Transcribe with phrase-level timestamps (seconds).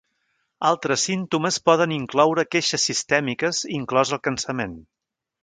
[0.69, 4.77] Altres símptomes poden incloure queixes sistèmiques, inclòs el cansament.